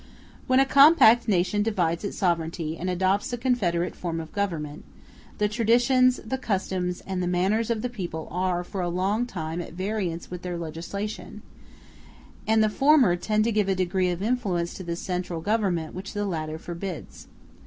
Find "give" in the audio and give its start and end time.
13.51-13.69